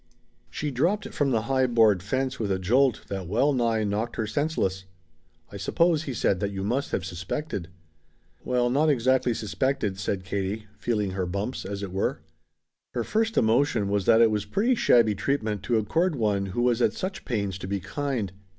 [0.49, 4.25] She dropped from the high board fence with a jolt that well nigh knocked her
[4.25, 4.85] senseless.
[5.51, 7.67] "I suppose," he said, "that you must have suspected."
[8.43, 12.19] "Well, not exactly suspected," said Katie, feeling her bumps, as it were.
[12.95, 16.81] Her first emotion was that it was pretty shabby treatment to accord one who was
[16.81, 18.33] at such pains to be kind.